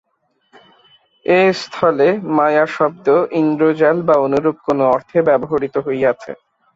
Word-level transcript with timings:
এস্থলে 1.25 2.07
মায়া-শব্দ 2.35 3.07
ইন্দ্রজাল 3.39 3.97
বা 4.07 4.15
অনুরূপ 4.25 4.57
কোন 4.65 4.79
অর্থে 4.93 5.17
ব্যবহৃত 5.27 5.75
হইয়াছে। 5.85 6.31